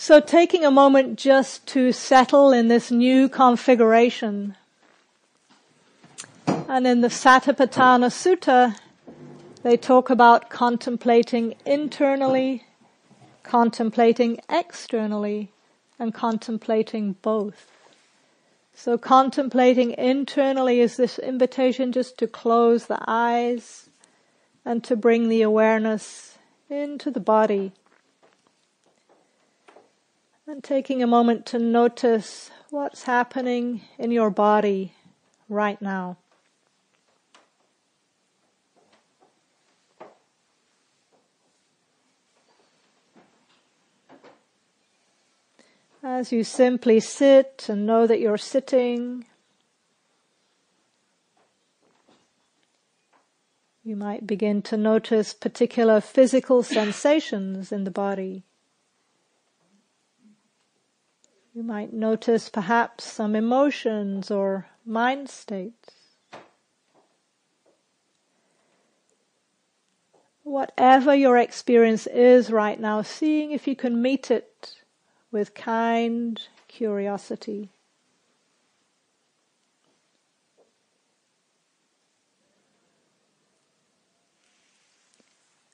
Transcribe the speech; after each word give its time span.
So 0.00 0.20
taking 0.20 0.64
a 0.64 0.70
moment 0.70 1.18
just 1.18 1.66
to 1.74 1.90
settle 1.90 2.52
in 2.52 2.68
this 2.68 2.92
new 2.92 3.28
configuration. 3.28 4.54
And 6.46 6.86
in 6.86 7.00
the 7.00 7.08
Satipatthana 7.08 8.08
Sutta, 8.08 8.78
they 9.64 9.76
talk 9.76 10.08
about 10.08 10.50
contemplating 10.50 11.56
internally, 11.66 12.62
contemplating 13.42 14.38
externally, 14.48 15.50
and 15.98 16.14
contemplating 16.14 17.16
both. 17.20 17.66
So 18.72 18.98
contemplating 18.98 19.90
internally 19.98 20.78
is 20.78 20.96
this 20.96 21.18
invitation 21.18 21.90
just 21.90 22.16
to 22.18 22.28
close 22.28 22.86
the 22.86 23.00
eyes 23.08 23.90
and 24.64 24.84
to 24.84 24.94
bring 24.94 25.28
the 25.28 25.42
awareness 25.42 26.38
into 26.70 27.10
the 27.10 27.18
body. 27.18 27.72
And 30.50 30.64
taking 30.64 31.02
a 31.02 31.06
moment 31.06 31.44
to 31.46 31.58
notice 31.58 32.50
what's 32.70 33.02
happening 33.02 33.82
in 33.98 34.10
your 34.10 34.30
body 34.30 34.94
right 35.46 35.80
now. 35.82 36.16
As 46.02 46.32
you 46.32 46.42
simply 46.44 46.98
sit 46.98 47.66
and 47.68 47.84
know 47.84 48.06
that 48.06 48.18
you're 48.18 48.38
sitting, 48.38 49.26
you 53.84 53.96
might 53.96 54.26
begin 54.26 54.62
to 54.62 54.78
notice 54.78 55.34
particular 55.34 56.00
physical 56.00 56.62
sensations 56.62 57.70
in 57.70 57.84
the 57.84 57.90
body. 57.90 58.44
You 61.58 61.64
might 61.64 61.92
notice 61.92 62.48
perhaps 62.48 63.02
some 63.02 63.34
emotions 63.34 64.30
or 64.30 64.68
mind 64.86 65.28
states. 65.28 65.90
Whatever 70.44 71.12
your 71.16 71.36
experience 71.36 72.06
is 72.06 72.52
right 72.52 72.78
now, 72.78 73.02
seeing 73.02 73.50
if 73.50 73.66
you 73.66 73.74
can 73.74 74.00
meet 74.00 74.30
it 74.30 74.76
with 75.32 75.54
kind 75.54 76.40
curiosity. 76.68 77.70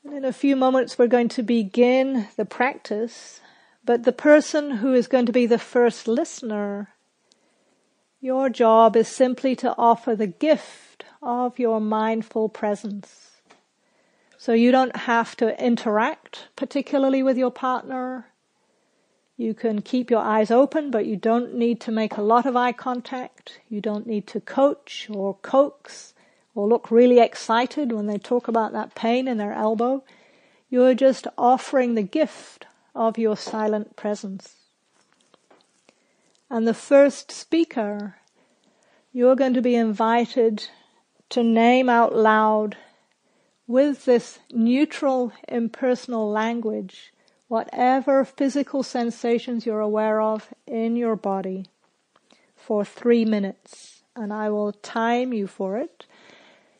And 0.02 0.14
in 0.14 0.24
a 0.24 0.32
few 0.32 0.56
moments 0.56 0.96
we're 0.96 1.08
going 1.08 1.28
to 1.28 1.42
begin 1.42 2.28
the 2.38 2.46
practice, 2.46 3.42
but 3.84 4.04
the 4.04 4.12
person 4.12 4.78
who 4.78 4.94
is 4.94 5.08
going 5.08 5.26
to 5.26 5.32
be 5.32 5.46
the 5.46 5.58
first 5.58 6.08
listener, 6.08 6.90
your 8.20 8.48
job 8.48 8.96
is 8.96 9.08
simply 9.08 9.54
to 9.56 9.74
offer 9.76 10.16
the 10.16 10.26
gift 10.26 11.04
of 11.22 11.58
your 11.58 11.80
mindful 11.80 12.48
presence. 12.48 13.42
So 14.38 14.52
you 14.52 14.70
don't 14.70 14.96
have 14.96 15.36
to 15.36 15.62
interact 15.62 16.48
particularly 16.56 17.22
with 17.22 17.36
your 17.36 17.50
partner. 17.50 18.26
You 19.36 19.52
can 19.52 19.82
keep 19.82 20.10
your 20.10 20.20
eyes 20.20 20.50
open, 20.50 20.90
but 20.90 21.06
you 21.06 21.16
don't 21.16 21.54
need 21.54 21.80
to 21.82 21.90
make 21.90 22.16
a 22.16 22.22
lot 22.22 22.46
of 22.46 22.56
eye 22.56 22.72
contact. 22.72 23.60
You 23.68 23.80
don't 23.80 24.06
need 24.06 24.26
to 24.28 24.40
coach 24.40 25.08
or 25.10 25.34
coax 25.36 26.14
or 26.54 26.68
look 26.68 26.90
really 26.90 27.20
excited 27.20 27.92
when 27.92 28.06
they 28.06 28.18
talk 28.18 28.48
about 28.48 28.72
that 28.72 28.94
pain 28.94 29.28
in 29.28 29.38
their 29.38 29.52
elbow. 29.52 30.04
You're 30.70 30.94
just 30.94 31.26
offering 31.36 31.94
the 31.94 32.02
gift 32.02 32.66
of 32.94 33.18
your 33.18 33.36
silent 33.36 33.96
presence. 33.96 34.56
And 36.50 36.66
the 36.66 36.74
first 36.74 37.30
speaker, 37.32 38.16
you're 39.12 39.36
going 39.36 39.54
to 39.54 39.62
be 39.62 39.74
invited 39.74 40.68
to 41.30 41.42
name 41.42 41.88
out 41.88 42.14
loud 42.14 42.76
with 43.66 44.04
this 44.04 44.38
neutral, 44.52 45.32
impersonal 45.48 46.30
language 46.30 47.12
whatever 47.48 48.24
physical 48.24 48.82
sensations 48.82 49.66
you're 49.66 49.80
aware 49.80 50.20
of 50.20 50.48
in 50.66 50.96
your 50.96 51.16
body 51.16 51.66
for 52.56 52.84
three 52.84 53.24
minutes 53.24 54.02
and 54.16 54.32
I 54.32 54.48
will 54.50 54.72
time 54.72 55.32
you 55.32 55.46
for 55.46 55.76
it. 55.76 56.06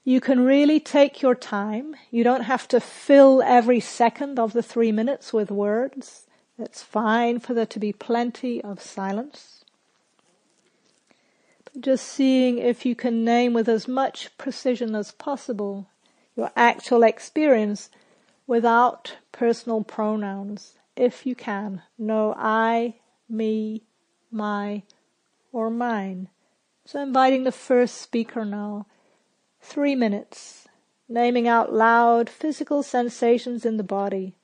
You 0.04 0.20
can 0.20 0.44
really 0.44 0.80
take 0.80 1.22
your 1.22 1.34
time. 1.34 1.96
You 2.10 2.24
don't 2.24 2.42
have 2.42 2.68
to 2.68 2.80
fill 2.80 3.42
every 3.42 3.80
second 3.80 4.38
of 4.38 4.52
the 4.52 4.62
three 4.62 4.92
minutes 4.92 5.32
with 5.32 5.50
words. 5.50 6.26
It's 6.58 6.82
fine 6.82 7.40
for 7.40 7.54
there 7.54 7.66
to 7.66 7.80
be 7.80 7.92
plenty 7.92 8.62
of 8.62 8.82
silence. 8.82 9.64
But 11.64 11.80
just 11.80 12.06
seeing 12.06 12.58
if 12.58 12.84
you 12.84 12.94
can 12.94 13.24
name 13.24 13.54
with 13.54 13.68
as 13.68 13.88
much 13.88 14.36
precision 14.36 14.94
as 14.94 15.10
possible 15.10 15.88
your 16.36 16.50
actual 16.56 17.02
experience 17.02 17.90
without 18.46 19.16
personal 19.32 19.82
pronouns, 19.82 20.74
if 20.96 21.24
you 21.24 21.34
can. 21.34 21.82
No 21.96 22.34
I, 22.36 22.96
me, 23.28 23.84
my, 24.30 24.82
or 25.52 25.70
mine. 25.70 26.28
So 26.84 27.00
inviting 27.00 27.44
the 27.44 27.52
first 27.52 28.00
speaker 28.00 28.44
now. 28.44 28.86
Three 29.66 29.94
minutes. 29.96 30.68
Naming 31.08 31.48
out 31.48 31.72
loud 31.72 32.28
physical 32.28 32.82
sensations 32.82 33.64
in 33.64 33.78
the 33.78 33.82
body. 33.82 34.36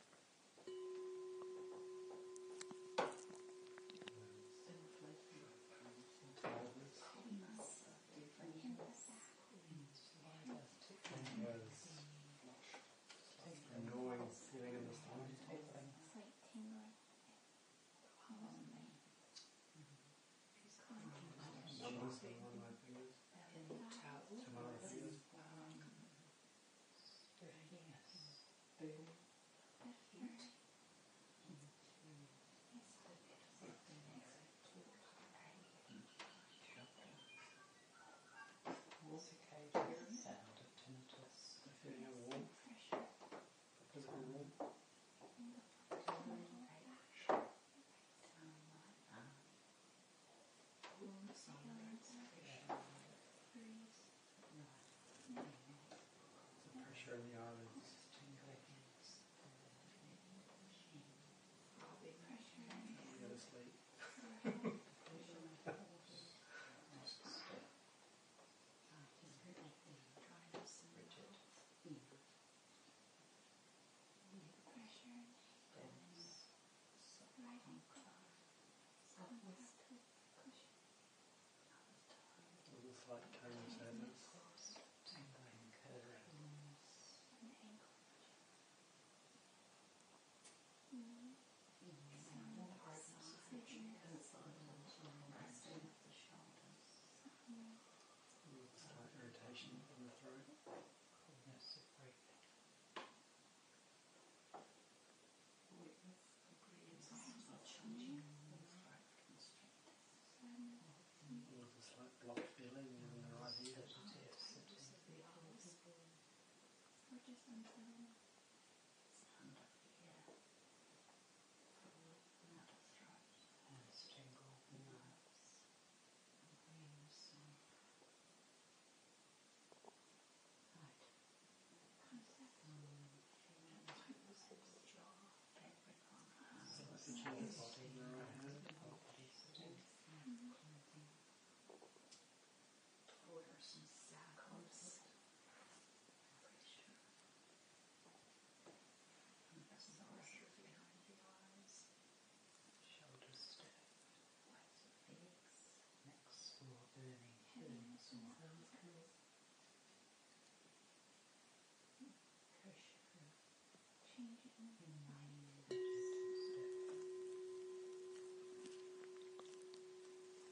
like 83.09 83.25
Tony's 83.41 83.80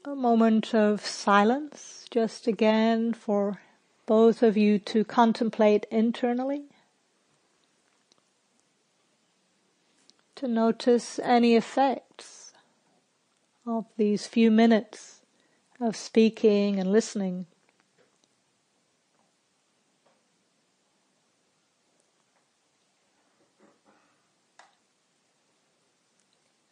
a 0.09 0.15
moment 0.15 0.73
of 0.73 1.05
silence, 1.05 2.03
just 2.09 2.47
again 2.47 3.13
for 3.13 3.61
both 4.07 4.41
of 4.41 4.57
you 4.57 4.79
to 4.79 5.03
contemplate 5.03 5.85
internally. 5.91 6.63
To 10.37 10.47
notice 10.47 11.19
any 11.19 11.55
effects 11.55 12.53
of 13.67 13.85
these 13.97 14.25
few 14.25 14.49
minutes 14.49 15.21
of 15.79 15.95
speaking 15.95 16.79
and 16.79 16.91
listening. 16.91 17.45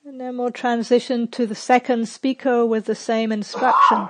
And 0.07 0.21
then 0.21 0.37
we'll 0.37 0.51
transition 0.51 1.27
to 1.31 1.45
the 1.45 1.53
second 1.53 2.07
speaker 2.07 2.65
with 2.65 2.85
the 2.85 2.95
same 2.95 3.29
instruction. 3.29 4.07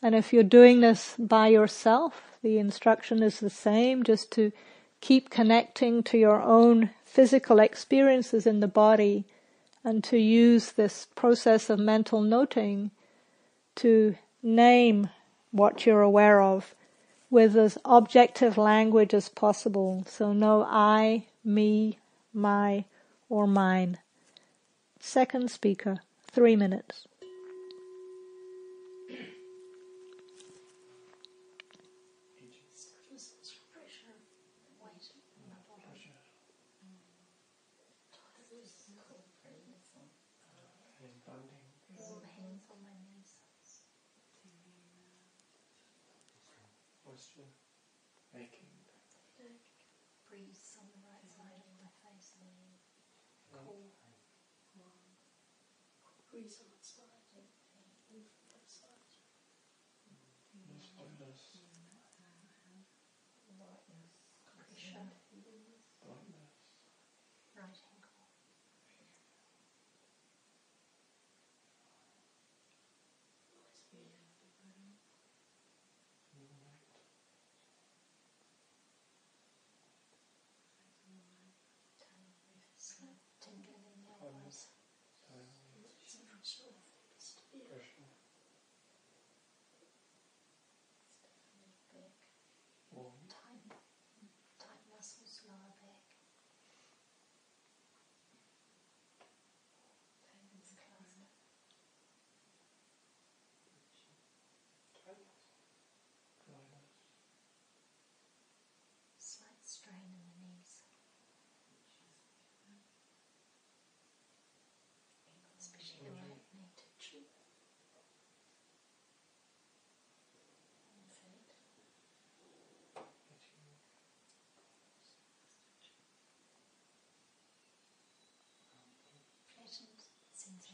And 0.00 0.14
if 0.14 0.32
you're 0.32 0.42
doing 0.42 0.80
this 0.80 1.14
by 1.18 1.48
yourself, 1.48 2.38
the 2.42 2.56
instruction 2.56 3.22
is 3.22 3.38
the 3.38 3.50
same, 3.50 4.02
just 4.02 4.32
to 4.32 4.50
keep 5.02 5.28
connecting 5.28 6.02
to 6.04 6.16
your 6.16 6.40
own 6.40 6.88
physical 7.04 7.58
experiences 7.58 8.46
in 8.46 8.60
the 8.60 8.66
body 8.66 9.26
and 9.84 10.02
to 10.04 10.16
use 10.16 10.72
this 10.72 11.06
process 11.14 11.68
of 11.68 11.80
mental 11.80 12.22
noting 12.22 12.90
to 13.74 14.16
name 14.42 15.10
what 15.50 15.84
you're 15.84 16.00
aware 16.00 16.40
of 16.40 16.74
with 17.28 17.54
as 17.58 17.76
objective 17.84 18.56
language 18.56 19.12
as 19.12 19.28
possible. 19.28 20.02
So 20.08 20.32
no 20.32 20.66
I, 20.66 21.26
me, 21.44 21.98
my, 22.32 22.86
or 23.28 23.46
mine. 23.46 23.98
Second 25.08 25.52
speaker, 25.52 26.00
three 26.32 26.56
minutes. 26.56 27.06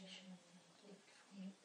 traditional 0.05 0.37
you. 1.31 1.62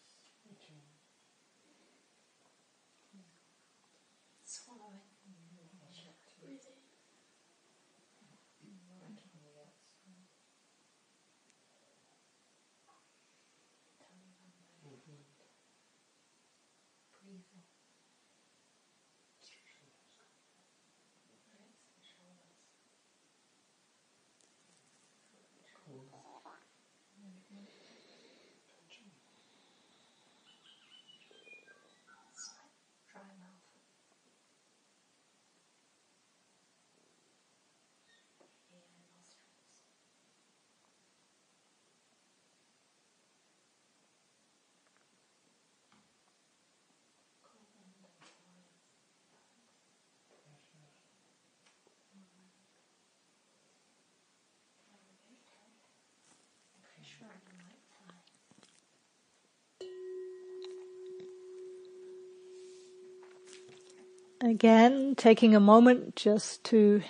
Again, 64.48 65.14
taking 65.14 65.54
a 65.54 65.60
moment 65.60 66.16
just 66.16 66.64
to 66.64 67.02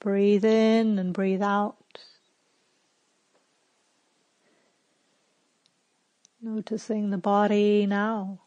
breathe 0.00 0.46
in 0.46 0.98
and 0.98 1.12
breathe 1.12 1.42
out. 1.42 1.76
Noticing 6.40 7.10
the 7.10 7.18
body 7.18 7.84
now. 7.84 8.40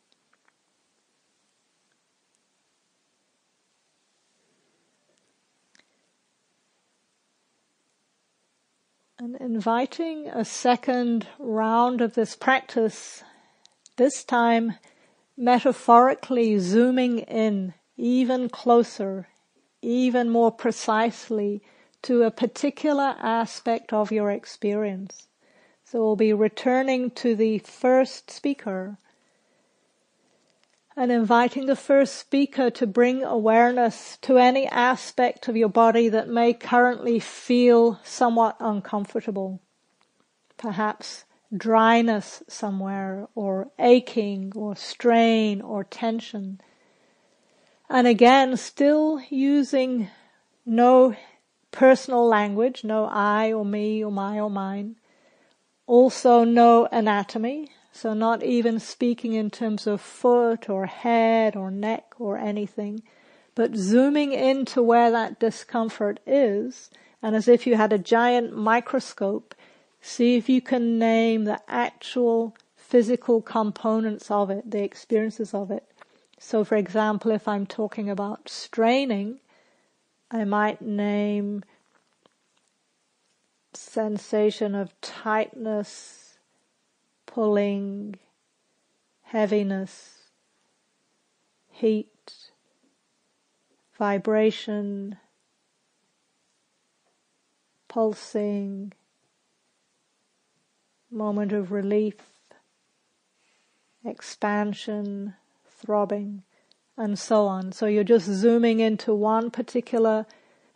And 9.19 9.35
inviting 9.35 10.27
a 10.29 10.43
second 10.43 11.27
round 11.37 12.01
of 12.01 12.15
this 12.15 12.35
practice, 12.35 13.23
this 13.97 14.23
time 14.23 14.73
metaphorically 15.37 16.57
zooming 16.59 17.19
in 17.19 17.73
even 17.97 18.49
closer, 18.49 19.27
even 19.81 20.29
more 20.29 20.51
precisely 20.51 21.61
to 22.01 22.23
a 22.23 22.31
particular 22.31 23.15
aspect 23.19 23.91
of 23.91 24.11
your 24.11 24.31
experience. 24.31 25.27
So 25.83 25.99
we'll 25.99 26.15
be 26.15 26.33
returning 26.33 27.11
to 27.11 27.35
the 27.35 27.59
first 27.59 28.31
speaker 28.31 28.97
and 30.97 31.11
inviting 31.11 31.65
the 31.65 31.75
first 31.75 32.15
speaker 32.15 32.69
to 32.69 32.87
bring 32.87 33.23
awareness 33.23 34.17
to 34.21 34.37
any 34.37 34.65
aspect 34.67 35.47
of 35.47 35.57
your 35.57 35.69
body 35.69 36.07
that 36.09 36.29
may 36.29 36.53
currently 36.53 37.19
feel 37.19 37.99
somewhat 38.03 38.55
uncomfortable. 38.59 39.61
Perhaps 40.57 41.25
dryness 41.57 42.43
somewhere 42.47 43.27
or 43.35 43.69
aching 43.79 44.51
or 44.55 44.75
strain 44.75 45.61
or 45.61 45.83
tension. 45.83 46.59
And 47.89 48.07
again, 48.07 48.57
still 48.57 49.21
using 49.29 50.09
no 50.65 51.15
personal 51.71 52.27
language, 52.27 52.83
no 52.83 53.05
I 53.05 53.53
or 53.53 53.65
me 53.65 54.03
or 54.03 54.11
my 54.11 54.39
or 54.39 54.49
mine. 54.49 54.95
Also 55.87 56.43
no 56.43 56.87
anatomy, 56.91 57.69
So 57.95 58.13
not 58.13 58.43
even 58.43 58.81
speaking 58.81 59.31
in 59.33 59.49
terms 59.49 59.87
of 59.87 60.01
foot 60.01 60.69
or 60.69 60.85
head 60.85 61.55
or 61.55 61.71
neck 61.71 62.13
or 62.19 62.37
anything, 62.37 63.01
but 63.55 63.73
zooming 63.77 64.33
into 64.33 64.83
where 64.83 65.09
that 65.11 65.39
discomfort 65.39 66.19
is, 66.27 66.89
and 67.21 67.37
as 67.37 67.47
if 67.47 67.65
you 67.65 67.77
had 67.77 67.93
a 67.93 67.97
giant 67.97 68.53
microscope, 68.53 69.55
see 70.05 70.35
if 70.35 70.47
you 70.47 70.61
can 70.61 70.99
name 70.99 71.45
the 71.45 71.59
actual 71.67 72.55
physical 72.75 73.41
components 73.41 74.29
of 74.29 74.51
it, 74.51 74.69
the 74.69 74.83
experiences 74.83 75.51
of 75.51 75.71
it. 75.71 75.83
So 76.37 76.63
for 76.63 76.75
example, 76.75 77.31
if 77.31 77.47
I'm 77.47 77.65
talking 77.65 78.07
about 78.07 78.47
straining, 78.47 79.39
I 80.29 80.43
might 80.43 80.79
name 80.79 81.63
sensation 83.73 84.75
of 84.75 84.93
tightness, 85.01 86.37
pulling, 87.25 88.15
heaviness, 89.23 90.19
heat, 91.71 92.51
vibration, 93.97 95.17
pulsing, 97.87 98.93
moment 101.15 101.51
of 101.51 101.71
relief, 101.71 102.15
expansion, 104.03 105.33
throbbing, 105.67 106.43
and 106.97 107.17
so 107.17 107.45
on. 107.47 107.71
So 107.71 107.87
you're 107.87 108.03
just 108.03 108.25
zooming 108.25 108.79
into 108.79 109.13
one 109.13 109.49
particular 109.49 110.25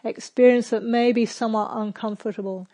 experience 0.04 0.70
that 0.70 0.84
may 0.84 1.12
be 1.12 1.26
somewhat 1.26 1.72
uncomfortable. 1.74 2.68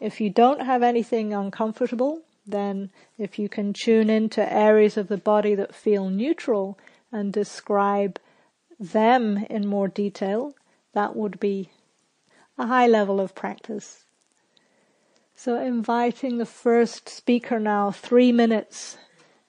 If 0.00 0.20
you 0.20 0.30
don't 0.30 0.62
have 0.62 0.82
anything 0.82 1.32
uncomfortable, 1.34 2.22
then 2.46 2.90
if 3.18 3.38
you 3.38 3.48
can 3.48 3.72
tune 3.72 4.10
into 4.10 4.52
areas 4.52 4.96
of 4.96 5.08
the 5.08 5.18
body 5.18 5.54
that 5.54 5.74
feel 5.74 6.08
neutral 6.08 6.78
and 7.12 7.32
describe 7.32 8.18
them 8.78 9.44
in 9.50 9.66
more 9.66 9.88
detail, 9.88 10.54
that 10.94 11.14
would 11.14 11.38
be 11.38 11.70
a 12.58 12.66
high 12.66 12.86
level 12.86 13.20
of 13.20 13.34
practice. 13.34 14.04
So 15.42 15.58
inviting 15.58 16.36
the 16.36 16.44
first 16.44 17.08
speaker 17.08 17.58
now, 17.58 17.90
three 17.90 18.30
minutes, 18.30 18.98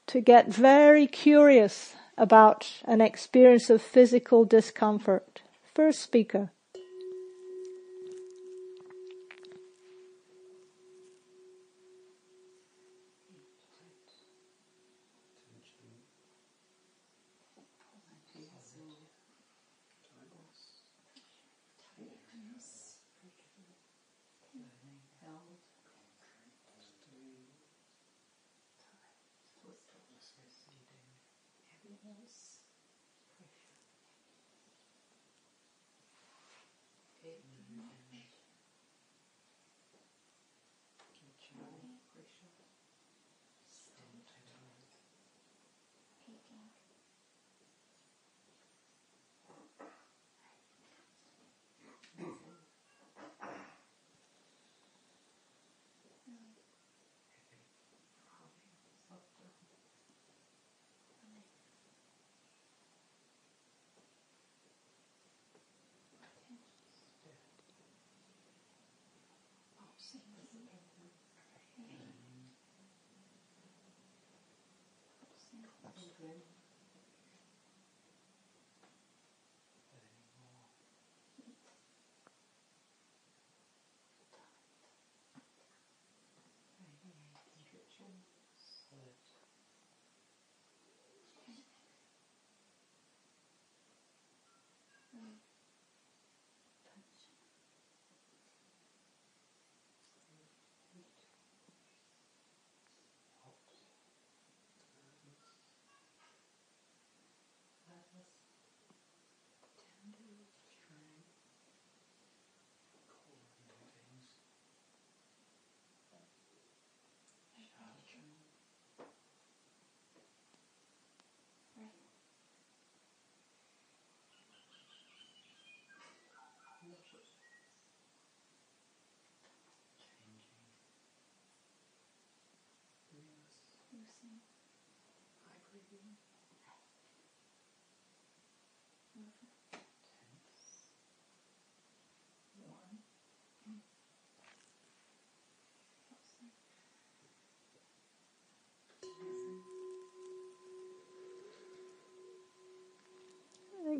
to 0.07 0.21
get 0.21 0.47
very 0.47 1.05
curious 1.05 1.97
about 2.17 2.81
an 2.85 3.01
experience 3.01 3.69
of 3.69 3.81
physical 3.81 4.45
discomfort. 4.45 5.41
First 5.75 5.99
speaker. 5.99 6.53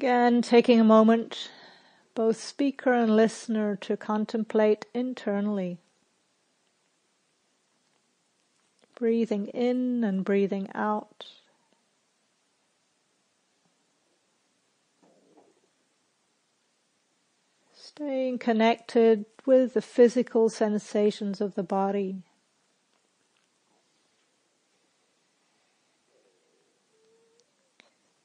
Again, 0.02 0.42
taking 0.42 0.80
a 0.80 0.84
moment, 0.84 1.52
both 2.16 2.42
speaker 2.42 2.92
and 2.92 3.16
listener, 3.16 3.76
to 3.82 3.96
contemplate 3.96 4.88
internally. 4.96 5.78
Breathing 8.96 9.46
in 9.50 10.04
and 10.04 10.26
breathing 10.26 10.70
out. 10.74 11.28
Staying 17.72 18.40
connected 18.40 19.26
with 19.46 19.76
the 19.76 19.84
physical 19.84 20.50
sensations 20.50 21.40
of 21.40 21.54
the 21.54 21.62
body. 21.62 22.24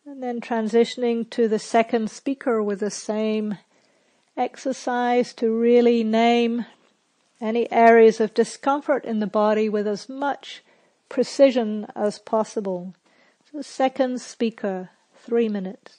And 0.09 0.23
then 0.23 0.41
transitioning 0.41 1.29
to 1.31 1.49
the 1.49 1.59
second 1.59 2.13
speaker 2.13 2.63
with 2.63 2.79
the 2.79 2.93
same 2.93 3.59
exercise 4.37 5.35
to 5.35 5.51
really 5.51 6.05
name 6.05 6.65
any 7.41 7.71
areas 7.73 8.21
of 8.21 8.33
discomfort 8.33 9.05
in 9.05 9.19
the 9.19 9.27
body 9.27 9.69
with 9.69 9.89
as 9.89 10.09
much 10.09 10.63
precision 11.09 11.89
as 11.97 12.21
possible. 12.21 12.95
So 13.51 13.63
second 13.63 14.21
speaker, 14.21 14.91
three 15.17 15.49
minutes. 15.49 15.99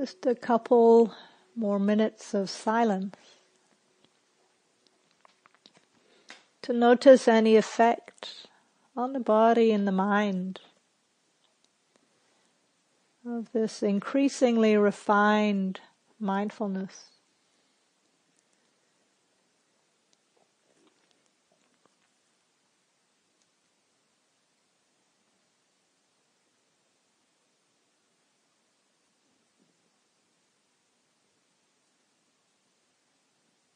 Just 0.00 0.24
a 0.24 0.34
couple 0.34 1.12
more 1.54 1.78
minutes 1.78 2.32
of 2.32 2.48
silence. 2.48 3.14
To 6.62 6.72
notice 6.72 7.28
any 7.28 7.56
effect 7.56 8.46
on 8.96 9.12
the 9.12 9.20
body 9.20 9.70
and 9.70 9.86
the 9.86 9.92
mind 9.92 10.60
of 13.26 13.52
this 13.52 13.82
increasingly 13.82 14.78
refined 14.78 15.80
mindfulness. 16.18 17.10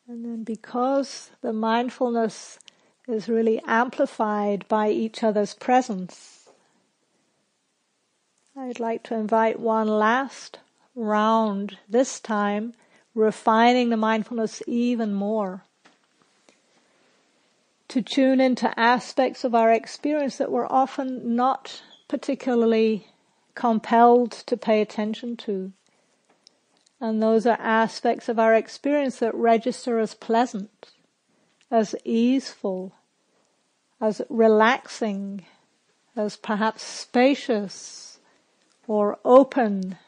And 0.08 0.24
then 0.24 0.35
because 0.46 1.30
the 1.42 1.52
mindfulness 1.52 2.58
is 3.06 3.28
really 3.28 3.60
amplified 3.66 4.66
by 4.68 4.88
each 4.88 5.22
other's 5.22 5.54
presence, 5.54 6.48
I'd 8.56 8.80
like 8.80 9.02
to 9.04 9.14
invite 9.14 9.60
one 9.60 9.88
last 9.88 10.60
round, 10.94 11.76
this 11.88 12.20
time 12.20 12.72
refining 13.14 13.90
the 13.90 13.96
mindfulness 13.96 14.62
even 14.66 15.12
more. 15.12 15.64
To 17.88 18.00
tune 18.00 18.40
into 18.40 18.78
aspects 18.78 19.44
of 19.44 19.54
our 19.54 19.72
experience 19.72 20.38
that 20.38 20.50
we're 20.50 20.66
often 20.66 21.36
not 21.36 21.82
particularly 22.08 23.08
compelled 23.54 24.32
to 24.32 24.56
pay 24.56 24.80
attention 24.80 25.36
to. 25.38 25.72
And 27.00 27.22
those 27.22 27.46
are 27.46 27.58
aspects 27.60 28.28
of 28.28 28.38
our 28.38 28.54
experience 28.54 29.18
that 29.18 29.34
register 29.34 29.98
as 29.98 30.14
pleasant, 30.14 30.92
as 31.70 31.94
easeful, 32.04 32.92
as 34.00 34.22
relaxing, 34.30 35.44
as 36.16 36.36
perhaps 36.36 36.82
spacious 36.82 38.18
or 38.86 39.18
open. 39.24 39.98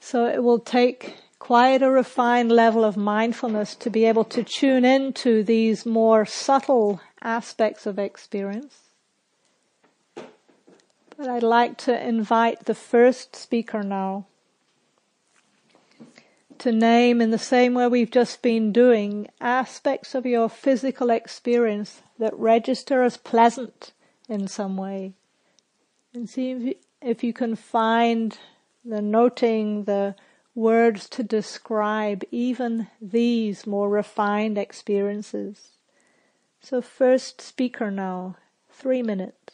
So 0.00 0.26
it 0.26 0.42
will 0.42 0.58
take 0.58 1.16
quite 1.38 1.82
a 1.82 1.90
refined 1.90 2.50
level 2.50 2.84
of 2.84 2.96
mindfulness 2.96 3.74
to 3.76 3.90
be 3.90 4.04
able 4.06 4.24
to 4.24 4.42
tune 4.42 4.84
into 4.84 5.44
these 5.44 5.86
more 5.86 6.26
subtle 6.26 7.00
aspects 7.22 7.86
of 7.86 7.98
experience. 7.98 8.87
But 11.18 11.28
I'd 11.28 11.42
like 11.42 11.76
to 11.78 12.08
invite 12.08 12.66
the 12.66 12.76
first 12.76 13.34
speaker 13.34 13.82
now 13.82 14.26
to 16.58 16.70
name 16.70 17.20
in 17.20 17.30
the 17.30 17.38
same 17.38 17.74
way 17.74 17.88
we've 17.88 18.10
just 18.10 18.40
been 18.40 18.72
doing 18.72 19.28
aspects 19.40 20.14
of 20.14 20.26
your 20.26 20.48
physical 20.48 21.10
experience 21.10 22.02
that 22.20 22.38
register 22.38 23.02
as 23.02 23.16
pleasant 23.16 23.92
in 24.28 24.46
some 24.46 24.76
way. 24.76 25.14
And 26.14 26.30
see 26.30 26.52
if 26.52 26.62
you, 26.62 26.74
if 27.02 27.24
you 27.24 27.32
can 27.32 27.56
find 27.56 28.38
the 28.84 29.02
noting, 29.02 29.84
the 29.84 30.14
words 30.54 31.08
to 31.10 31.24
describe 31.24 32.24
even 32.30 32.88
these 33.00 33.66
more 33.66 33.88
refined 33.88 34.56
experiences. 34.56 35.70
So 36.60 36.80
first 36.80 37.40
speaker 37.40 37.90
now, 37.90 38.36
three 38.70 39.02
minutes. 39.02 39.47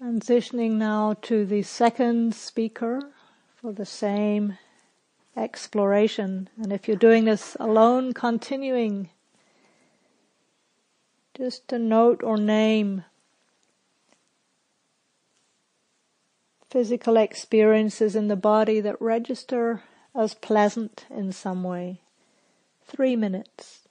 Transitioning 0.00 0.72
now 0.72 1.16
to 1.22 1.44
the 1.44 1.62
second 1.62 2.32
speaker 2.32 3.00
for 3.56 3.72
the 3.72 3.84
same 3.84 4.56
exploration. 5.36 6.48
And 6.56 6.72
if 6.72 6.86
you're 6.86 6.96
doing 6.96 7.24
this 7.24 7.56
alone, 7.58 8.12
continuing 8.12 9.10
just 11.36 11.66
to 11.68 11.80
note 11.80 12.22
or 12.22 12.36
name 12.36 13.04
physical 16.70 17.16
experiences 17.16 18.14
in 18.14 18.28
the 18.28 18.36
body 18.36 18.80
that 18.80 19.00
register 19.00 19.82
as 20.14 20.32
pleasant 20.34 21.06
in 21.10 21.32
some 21.32 21.64
way. 21.64 22.02
Three 22.86 23.16
minutes. 23.16 23.87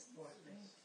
is 0.00 0.16
worthless. 0.16 0.79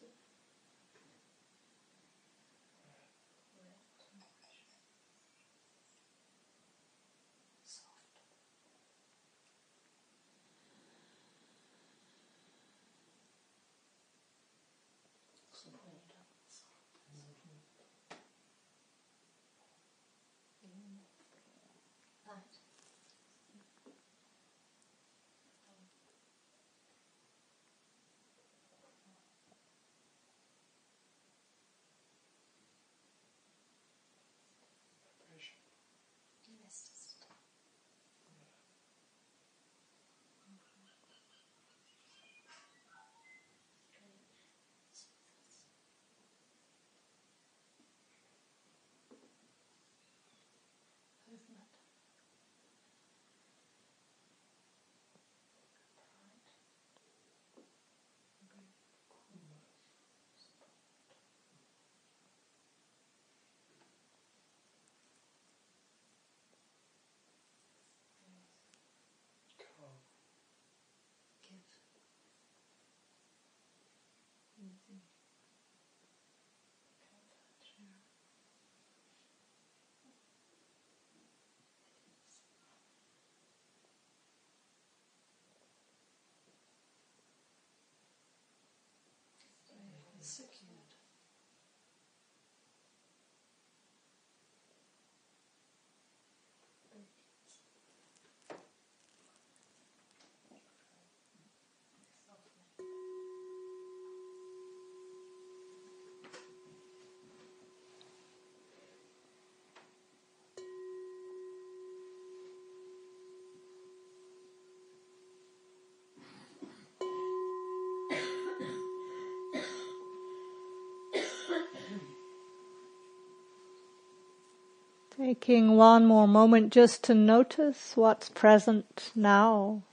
Taking 125.18 125.78
one 125.78 126.06
more 126.06 126.28
moment 126.28 126.74
just 126.74 127.02
to 127.06 127.14
notice 127.14 127.96
what's 127.96 128.28
present 128.28 129.12
now 129.16 129.84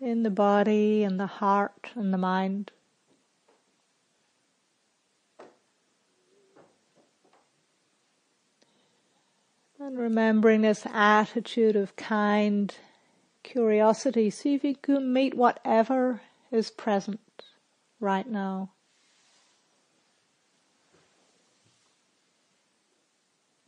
in 0.00 0.22
the 0.22 0.30
body 0.30 1.02
and 1.02 1.18
the 1.18 1.26
heart 1.26 1.90
and 1.96 2.14
the 2.14 2.18
mind. 2.18 2.70
And 9.80 9.98
remembering 9.98 10.60
this 10.60 10.86
attitude 10.92 11.74
of 11.74 11.96
kind 11.96 12.72
curiosity, 13.42 14.30
see 14.30 14.54
if 14.54 14.62
you 14.62 14.76
can 14.76 15.12
meet 15.12 15.34
whatever 15.34 16.20
is 16.52 16.70
present 16.70 17.42
right 17.98 18.28
now. 18.28 18.70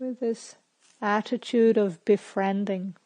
With 0.03 0.19
this 0.19 0.57
attitude 1.01 1.79
of 1.79 2.05
befriending. 2.05 2.97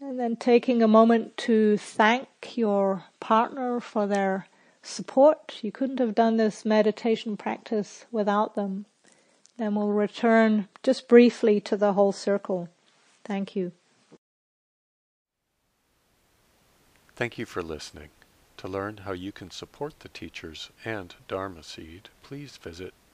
And 0.00 0.18
then 0.18 0.36
taking 0.36 0.82
a 0.82 0.88
moment 0.88 1.36
to 1.38 1.76
thank 1.76 2.56
your 2.56 3.04
partner 3.20 3.80
for 3.80 4.06
their 4.06 4.46
support. 4.82 5.58
You 5.60 5.70
couldn't 5.70 5.98
have 5.98 6.14
done 6.14 6.36
this 6.36 6.64
meditation 6.64 7.36
practice 7.36 8.06
without 8.10 8.54
them. 8.54 8.86
Then 9.58 9.74
we'll 9.74 9.88
return 9.88 10.68
just 10.82 11.08
briefly 11.08 11.60
to 11.62 11.76
the 11.76 11.92
whole 11.92 12.12
circle. 12.12 12.68
Thank 13.24 13.54
you. 13.54 13.72
Thank 17.14 17.36
you 17.36 17.44
for 17.44 17.60
listening. 17.60 18.08
To 18.58 18.68
learn 18.68 18.98
how 18.98 19.12
you 19.12 19.32
can 19.32 19.50
support 19.50 20.00
the 20.00 20.08
teachers 20.08 20.70
and 20.84 21.14
Dharma 21.26 21.62
Seed, 21.62 22.08
please 22.22 22.56
visit 22.56 22.94